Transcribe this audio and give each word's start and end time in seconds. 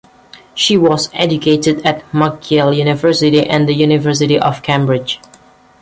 She 0.55 0.77
was 0.79 1.11
educated 1.13 1.85
at 1.85 2.11
McGill 2.11 2.75
University 2.75 3.47
and 3.47 3.69
the 3.69 3.75
University 3.75 4.39
of 4.39 4.63
Cambridge. 4.63 5.19